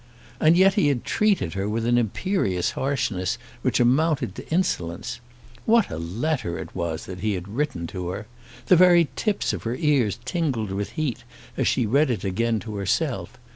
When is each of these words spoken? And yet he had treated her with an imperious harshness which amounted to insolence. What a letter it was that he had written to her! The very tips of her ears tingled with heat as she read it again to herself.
And 0.39 0.57
yet 0.57 0.73
he 0.73 0.87
had 0.87 1.05
treated 1.05 1.53
her 1.53 1.69
with 1.69 1.85
an 1.85 1.95
imperious 1.99 2.71
harshness 2.71 3.37
which 3.61 3.79
amounted 3.79 4.33
to 4.33 4.49
insolence. 4.49 5.19
What 5.65 5.91
a 5.91 5.99
letter 5.99 6.57
it 6.57 6.73
was 6.75 7.05
that 7.05 7.19
he 7.19 7.33
had 7.35 7.47
written 7.47 7.85
to 7.93 8.09
her! 8.09 8.25
The 8.65 8.75
very 8.75 9.09
tips 9.15 9.53
of 9.53 9.61
her 9.61 9.75
ears 9.75 10.17
tingled 10.25 10.71
with 10.71 10.93
heat 10.93 11.23
as 11.55 11.67
she 11.67 11.85
read 11.85 12.09
it 12.09 12.23
again 12.23 12.59
to 12.61 12.77
herself. 12.77 13.37